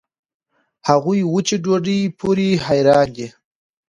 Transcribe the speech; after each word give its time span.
هغوي 0.87 1.21
وچې 1.33 1.57
ډوډوۍ 1.63 2.01
پورې 2.19 2.47
حېران 2.65 3.07
دي. 3.17 3.27